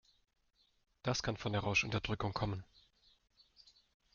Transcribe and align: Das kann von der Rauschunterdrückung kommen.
Das 1.03 1.21
kann 1.21 1.37
von 1.37 1.51
der 1.51 1.61
Rauschunterdrückung 1.61 2.33
kommen. 2.33 2.65